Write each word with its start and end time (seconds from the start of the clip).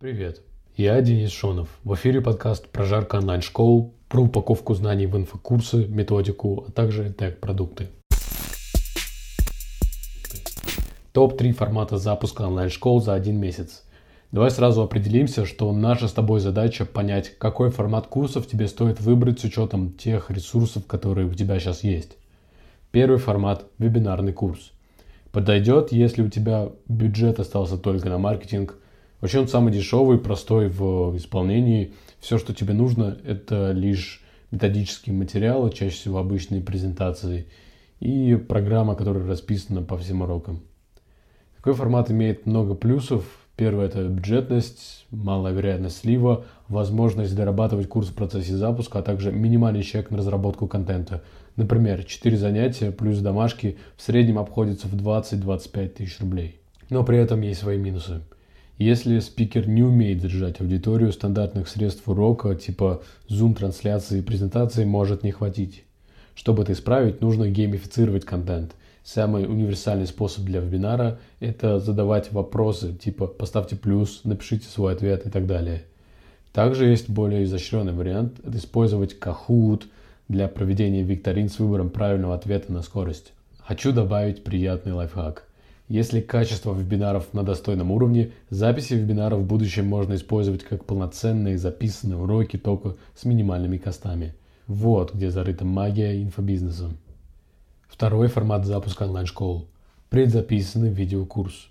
Привет, 0.00 0.40
я 0.78 0.98
Денис 1.02 1.30
Шонов. 1.30 1.68
В 1.84 1.94
эфире 1.94 2.22
подкаст 2.22 2.70
«Прожарка 2.70 3.16
онлайн-школ» 3.16 3.92
про 4.08 4.22
упаковку 4.22 4.72
знаний 4.72 5.04
в 5.04 5.14
инфокурсы, 5.14 5.86
методику, 5.88 6.64
а 6.66 6.72
также 6.72 7.12
тег-продукты. 7.12 7.88
Топ-3 11.12 11.52
формата 11.52 11.98
запуска 11.98 12.46
онлайн-школ 12.46 13.02
за 13.02 13.12
один 13.12 13.38
месяц. 13.38 13.84
Давай 14.32 14.50
сразу 14.50 14.80
определимся, 14.80 15.44
что 15.44 15.70
наша 15.70 16.08
с 16.08 16.14
тобой 16.14 16.40
задача 16.40 16.86
понять, 16.86 17.36
какой 17.36 17.70
формат 17.70 18.06
курсов 18.06 18.46
тебе 18.46 18.68
стоит 18.68 19.02
выбрать 19.02 19.40
с 19.40 19.44
учетом 19.44 19.92
тех 19.92 20.30
ресурсов, 20.30 20.86
которые 20.86 21.26
у 21.26 21.34
тебя 21.34 21.60
сейчас 21.60 21.84
есть. 21.84 22.16
Первый 22.90 23.18
формат– 23.18 23.66
вебинарный 23.78 24.32
курс. 24.32 24.72
Подойдет, 25.30 25.92
если 25.92 26.22
у 26.22 26.30
тебя 26.30 26.70
бюджет 26.88 27.38
остался 27.38 27.76
только 27.76 28.08
на 28.08 28.16
маркетинг– 28.16 28.76
Вообще 29.20 29.40
он 29.40 29.48
самый 29.48 29.72
дешевый, 29.72 30.18
простой 30.18 30.68
в 30.68 31.16
исполнении. 31.16 31.92
Все, 32.20 32.38
что 32.38 32.54
тебе 32.54 32.72
нужно, 32.72 33.18
это 33.24 33.72
лишь 33.72 34.22
методические 34.50 35.14
материалы, 35.14 35.70
чаще 35.70 35.94
всего 35.94 36.18
обычные 36.18 36.62
презентации, 36.62 37.46
и 38.00 38.34
программа, 38.36 38.94
которая 38.94 39.26
расписана 39.26 39.82
по 39.82 39.98
всем 39.98 40.22
урокам. 40.22 40.60
Такой 41.56 41.74
формат 41.74 42.10
имеет 42.10 42.46
много 42.46 42.74
плюсов. 42.74 43.24
Первое– 43.56 43.86
это 43.88 44.04
бюджетность, 44.04 45.04
малая 45.10 45.52
вероятность 45.52 45.98
слива, 45.98 46.46
возможность 46.68 47.36
дорабатывать 47.36 47.88
курс 47.88 48.08
в 48.08 48.14
процессе 48.14 48.56
запуска, 48.56 49.00
а 49.00 49.02
также 49.02 49.32
минимальный 49.32 49.82
чек 49.82 50.10
на 50.10 50.16
разработку 50.16 50.66
контента. 50.66 51.22
Например, 51.56 52.02
4 52.02 52.38
занятия 52.38 52.90
плюс 52.90 53.18
домашки 53.18 53.76
в 53.98 54.02
среднем 54.02 54.38
обходятся 54.38 54.88
в 54.88 54.94
20-25 54.94 55.88
тысяч 55.88 56.18
рублей. 56.20 56.58
Но 56.88 57.04
при 57.04 57.18
этом 57.18 57.42
есть 57.42 57.60
свои 57.60 57.76
минусы– 57.76 58.22
если 58.80 59.18
спикер 59.18 59.68
не 59.68 59.82
умеет 59.82 60.20
держать 60.20 60.58
аудиторию, 60.62 61.12
стандартных 61.12 61.68
средств 61.68 62.08
урока, 62.08 62.54
типа 62.54 63.02
Zoom-трансляции 63.28 64.20
и 64.20 64.22
презентации, 64.22 64.86
может 64.86 65.22
не 65.22 65.32
хватить. 65.32 65.84
Чтобы 66.34 66.62
это 66.62 66.72
исправить, 66.72 67.20
нужно 67.20 67.50
геймифицировать 67.50 68.24
контент. 68.24 68.72
Самый 69.04 69.44
универсальный 69.44 70.06
способ 70.06 70.44
для 70.44 70.60
вебинара– 70.60 71.18
это 71.40 71.78
задавать 71.78 72.32
вопросы, 72.32 72.94
типа 72.94 73.26
«поставьте 73.26 73.76
плюс», 73.76 74.22
«напишите 74.24 74.66
свой 74.66 74.94
ответ» 74.94 75.26
и 75.26 75.30
так 75.30 75.46
далее. 75.46 75.84
Также 76.54 76.86
есть 76.86 77.10
более 77.10 77.44
изощренный 77.44 77.92
вариант– 77.92 78.40
это 78.46 78.56
использовать 78.56 79.14
Kahoot 79.20 79.82
для 80.28 80.48
проведения 80.48 81.02
викторин 81.02 81.50
с 81.50 81.58
выбором 81.58 81.90
правильного 81.90 82.34
ответа 82.34 82.72
на 82.72 82.80
скорость. 82.80 83.34
Хочу 83.58 83.92
добавить 83.92 84.42
приятный 84.42 84.94
лайфхак– 84.94 85.44
если 85.90 86.20
качество 86.20 86.72
вебинаров 86.72 87.34
на 87.34 87.42
достойном 87.42 87.90
уровне, 87.90 88.30
записи 88.48 88.94
вебинаров 88.94 89.40
в 89.40 89.46
будущем 89.46 89.86
можно 89.86 90.14
использовать 90.14 90.62
как 90.62 90.84
полноценные 90.84 91.58
записанные 91.58 92.16
уроки 92.16 92.56
только 92.58 92.94
с 93.16 93.24
минимальными 93.24 93.76
костами. 93.76 94.36
Вот 94.68 95.12
где 95.12 95.32
зарыта 95.32 95.64
магия 95.64 96.22
инфобизнеса. 96.22 96.90
Второй 97.88 98.28
формат 98.28 98.66
запуска 98.66 99.02
онлайн-школ. 99.02 99.66
Предзаписанный 100.10 100.90
видеокурс. 100.90 101.66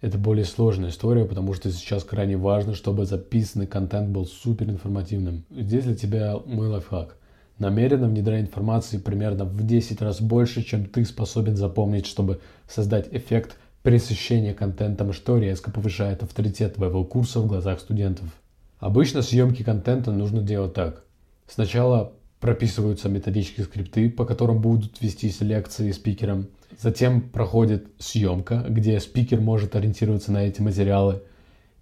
Это 0.00 0.16
более 0.16 0.46
сложная 0.46 0.88
история, 0.88 1.26
потому 1.26 1.52
что 1.52 1.70
сейчас 1.70 2.04
крайне 2.04 2.38
важно, 2.38 2.74
чтобы 2.74 3.04
записанный 3.04 3.66
контент 3.66 4.08
был 4.08 4.24
супер 4.24 4.70
информативным. 4.70 5.44
Здесь 5.50 5.84
для 5.84 5.94
тебя 5.94 6.38
мой 6.46 6.68
лайфхак– 6.68 7.18
намеренно 7.58 8.08
внедряя 8.08 8.40
информации 8.40 8.98
примерно 8.98 9.44
в 9.44 9.66
10 9.66 10.00
раз 10.02 10.20
больше, 10.20 10.62
чем 10.62 10.84
ты 10.86 11.04
способен 11.04 11.56
запомнить, 11.56 12.06
чтобы 12.06 12.40
создать 12.68 13.08
эффект 13.12 13.56
пресыщения 13.82 14.52
контентом, 14.52 15.12
что 15.12 15.38
резко 15.38 15.70
повышает 15.70 16.22
авторитет 16.22 16.74
твоего 16.74 17.04
курса 17.04 17.40
в 17.40 17.46
глазах 17.46 17.80
студентов. 17.80 18.28
Обычно 18.78 19.22
съемки 19.22 19.62
контента 19.62 20.12
нужно 20.12 20.42
делать 20.42 20.74
так. 20.74 21.04
Сначала 21.48 22.12
прописываются 22.40 23.08
методические 23.08 23.64
скрипты, 23.64 24.10
по 24.10 24.24
которым 24.24 24.60
будут 24.60 25.00
вестись 25.00 25.40
лекции 25.40 25.92
спикером. 25.92 26.48
Затем 26.78 27.22
проходит 27.22 27.86
съемка, 27.98 28.66
где 28.68 29.00
спикер 29.00 29.40
может 29.40 29.76
ориентироваться 29.76 30.32
на 30.32 30.44
эти 30.46 30.60
материалы– 30.60 31.22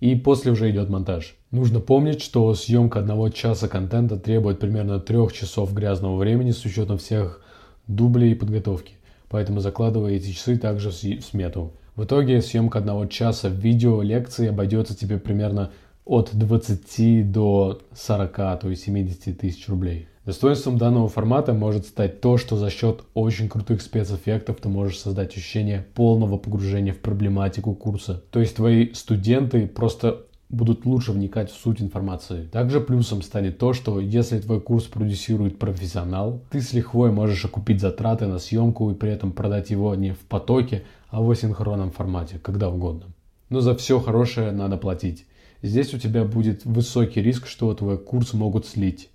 и 0.04 0.16
после 0.16 0.52
уже 0.52 0.70
идет 0.70 0.90
монтаж. 0.90 1.34
Нужно 1.50 1.80
помнить, 1.80 2.20
что 2.20 2.52
съемка 2.52 2.98
одного 2.98 3.30
часа 3.30 3.68
контента 3.68 4.18
требует 4.18 4.60
примерно 4.60 5.00
трех 5.00 5.32
часов 5.32 5.72
грязного 5.72 6.18
времени 6.18 6.50
с 6.50 6.62
учетом 6.66 6.98
всех 6.98 7.40
дублей 7.86 8.32
и 8.32 8.34
подготовки. 8.34 8.96
Поэтому 9.30 9.60
закладывай 9.60 10.16
эти 10.16 10.32
часы 10.32 10.58
также 10.58 10.90
в 10.90 10.94
смету. 10.94 11.72
В 11.96 12.04
итоге 12.04 12.42
съемка 12.42 12.80
одного 12.80 13.06
часа 13.06 13.48
видео 13.48 14.02
лекции 14.02 14.48
обойдется 14.48 14.94
тебе 14.94 15.16
примерно 15.16 15.72
от 16.04 16.34
20 16.34 17.32
до 17.32 17.80
40, 17.94 18.36
то 18.60 18.68
есть 18.68 18.84
70 18.84 19.38
тысяч 19.38 19.66
рублей. 19.70 20.06
Достоинством 20.24 20.78
данного 20.78 21.08
формата 21.08 21.52
может 21.52 21.86
стать 21.86 22.22
то, 22.22 22.38
что 22.38 22.56
за 22.56 22.70
счет 22.70 23.04
очень 23.12 23.50
крутых 23.50 23.82
спецэффектов 23.82 24.56
ты 24.56 24.70
можешь 24.70 24.98
создать 24.98 25.36
ощущение 25.36 25.86
полного 25.94 26.38
погружения 26.38 26.94
в 26.94 26.98
проблематику 27.00 27.74
курса. 27.74 28.22
То 28.30 28.40
есть 28.40 28.56
твои 28.56 28.94
студенты 28.94 29.66
просто 29.66 30.22
будут 30.48 30.86
лучше 30.86 31.12
вникать 31.12 31.50
в 31.50 31.56
суть 31.56 31.82
информации. 31.82 32.46
Также 32.46 32.80
плюсом 32.80 33.20
станет 33.20 33.58
то, 33.58 33.74
что 33.74 34.00
если 34.00 34.38
твой 34.38 34.62
курс 34.62 34.84
продюсирует 34.84 35.58
профессионал, 35.58 36.42
ты 36.50 36.62
с 36.62 36.72
лихвой 36.72 37.10
можешь 37.10 37.44
окупить 37.44 37.82
затраты 37.82 38.26
на 38.26 38.38
съемку 38.38 38.90
и 38.90 38.94
при 38.94 39.10
этом 39.10 39.30
продать 39.30 39.68
его 39.68 39.94
не 39.94 40.12
в 40.12 40.20
потоке, 40.20 40.84
а 41.10 41.20
в 41.20 41.30
асинхронном 41.30 41.90
формате, 41.90 42.40
когда 42.42 42.70
угодно. 42.70 43.08
Но 43.50 43.60
за 43.60 43.76
все 43.76 44.00
хорошее 44.00 44.52
надо 44.52 44.78
платить. 44.78 45.26
Здесь 45.60 45.92
у 45.92 45.98
тебя 45.98 46.24
будет 46.24 46.64
высокий 46.64 47.20
риск, 47.20 47.46
что 47.46 47.74
твой 47.74 47.98
курс 47.98 48.32
могут 48.32 48.66
слить. 48.66 49.10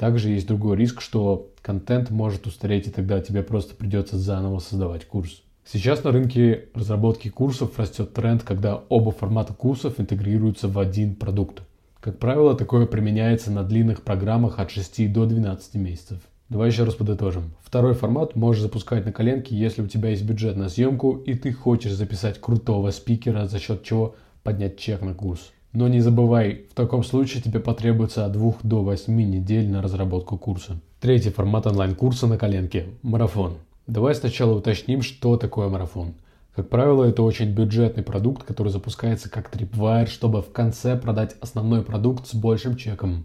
Также 0.00 0.30
есть 0.30 0.46
другой 0.46 0.78
риск, 0.78 1.02
что 1.02 1.50
контент 1.60 2.08
может 2.08 2.46
устареть, 2.46 2.86
и 2.86 2.90
тогда 2.90 3.20
тебе 3.20 3.42
просто 3.42 3.74
придется 3.74 4.18
заново 4.18 4.58
создавать 4.58 5.04
курс. 5.04 5.42
Сейчас 5.70 6.02
на 6.04 6.10
рынке 6.10 6.68
разработки 6.72 7.28
курсов 7.28 7.78
растет 7.78 8.14
тренд, 8.14 8.42
когда 8.42 8.76
оба 8.88 9.12
формата 9.12 9.52
курсов 9.52 10.00
интегрируются 10.00 10.68
в 10.68 10.78
один 10.78 11.14
продукт. 11.16 11.60
Как 12.00 12.18
правило, 12.18 12.56
такое 12.56 12.86
применяется 12.86 13.50
на 13.50 13.62
длинных 13.62 14.00
программах 14.00 14.58
от 14.58 14.70
6 14.70 15.12
до 15.12 15.26
12 15.26 15.74
месяцев. 15.74 16.20
Давай 16.48 16.70
еще 16.70 16.84
раз 16.84 16.94
подытожим. 16.94 17.52
Второй 17.62 17.92
формат 17.92 18.36
можешь 18.36 18.62
запускать 18.62 19.04
на 19.04 19.12
коленке, 19.12 19.54
если 19.54 19.82
у 19.82 19.86
тебя 19.86 20.08
есть 20.08 20.24
бюджет 20.24 20.56
на 20.56 20.70
съемку 20.70 21.18
и 21.26 21.34
ты 21.34 21.52
хочешь 21.52 21.92
записать 21.92 22.40
крутого 22.40 22.90
спикера, 22.90 23.46
за 23.46 23.58
счет 23.58 23.82
чего 23.82 24.14
поднять 24.44 24.78
чек 24.78 25.02
на 25.02 25.12
курс. 25.12 25.52
Но 25.72 25.86
не 25.86 26.00
забывай, 26.00 26.66
в 26.68 26.74
таком 26.74 27.04
случае 27.04 27.42
тебе 27.42 27.60
потребуется 27.60 28.26
от 28.26 28.32
2 28.32 28.54
до 28.64 28.82
8 28.82 29.14
недель 29.14 29.70
на 29.70 29.80
разработку 29.80 30.36
курса. 30.36 30.80
Третий 31.00 31.30
формат 31.30 31.66
онлайн-курса 31.66 32.26
на 32.26 32.36
коленке– 32.36 32.88
марафон. 33.02 33.58
Давай 33.86 34.14
сначала 34.16 34.56
уточним, 34.56 35.02
что 35.02 35.36
такое 35.36 35.68
марафон. 35.68 36.14
Как 36.56 36.68
правило, 36.68 37.04
это 37.04 37.22
очень 37.22 37.52
бюджетный 37.52 38.02
продукт, 38.02 38.42
который 38.42 38.72
запускается 38.72 39.30
как 39.30 39.54
Tripwire, 39.54 40.06
чтобы 40.06 40.42
в 40.42 40.50
конце 40.50 40.96
продать 40.96 41.36
основной 41.40 41.82
продукт 41.82 42.26
с 42.26 42.34
большим 42.34 42.76
чеком. 42.76 43.24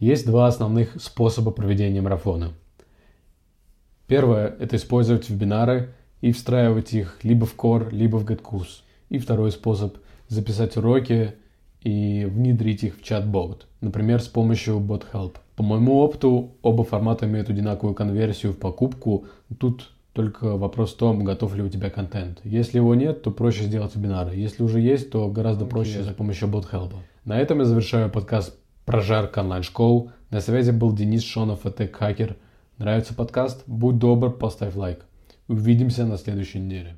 Есть 0.00 0.26
два 0.26 0.48
основных 0.48 1.00
способа 1.00 1.52
проведения 1.52 2.02
марафона. 2.02 2.54
Первое– 4.08 4.48
это 4.58 4.74
использовать 4.74 5.30
вебинары 5.30 5.94
и 6.20 6.32
встраивать 6.32 6.92
их 6.92 7.20
либо 7.22 7.46
в 7.46 7.56
Core, 7.56 7.90
либо 7.92 8.16
в 8.16 8.26
GetCourse. 8.26 8.82
И 9.10 9.18
второй 9.18 9.52
способ– 9.52 9.96
записать 10.28 10.76
уроки 10.76 11.34
и 11.84 12.24
внедрить 12.24 12.84
их 12.84 12.98
в 12.98 13.02
чат-бот, 13.02 13.66
например, 13.80 14.20
с 14.20 14.28
помощью 14.28 14.78
BotHelp. 14.78 15.36
По 15.56 15.62
моему 15.62 15.98
опыту, 15.98 16.52
оба 16.62 16.84
формата 16.84 17.26
имеют 17.26 17.50
одинаковую 17.50 17.94
конверсию 17.94 18.52
в 18.52 18.58
покупку. 18.58 19.26
Тут 19.58 19.92
только 20.12 20.56
вопрос 20.56 20.94
в 20.94 20.96
том, 20.96 21.24
готов 21.24 21.54
ли 21.54 21.62
у 21.62 21.68
тебя 21.68 21.90
контент. 21.90 22.40
Если 22.44 22.78
его 22.78 22.94
нет, 22.94 23.22
то 23.22 23.30
проще 23.30 23.64
сделать 23.64 23.94
вебинары. 23.96 24.34
Если 24.34 24.62
уже 24.62 24.80
есть, 24.80 25.10
то 25.10 25.28
гораздо 25.28 25.64
okay. 25.64 25.68
проще 25.68 26.02
с 26.02 26.14
помощью 26.14 26.48
BotHelp. 26.48 26.94
На 27.24 27.38
этом 27.38 27.58
я 27.58 27.64
завершаю 27.64 28.10
подкаст 28.10 28.58
«Прожарка 28.84 29.40
онлайн-школ». 29.40 30.10
На 30.30 30.40
связи 30.40 30.70
был 30.70 30.92
Денис 30.92 31.22
Шонов 31.22 31.60
Тек 31.76 31.96
Хакер. 31.96 32.36
Нравится 32.78 33.14
подкаст? 33.14 33.64
Будь 33.66 33.98
добр, 33.98 34.32
поставь 34.32 34.74
лайк. 34.76 35.04
Увидимся 35.48 36.06
на 36.06 36.16
следующей 36.16 36.58
неделе. 36.60 36.96